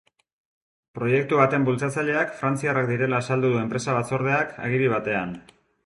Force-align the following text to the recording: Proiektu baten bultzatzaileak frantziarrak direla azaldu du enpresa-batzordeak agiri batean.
Proiektu 0.99 1.41
baten 1.41 1.67
bultzatzaileak 1.67 2.33
frantziarrak 2.41 2.91
direla 2.95 3.23
azaldu 3.25 3.55
du 3.55 3.63
enpresa-batzordeak 3.67 4.61
agiri 4.71 4.95
batean. 5.01 5.43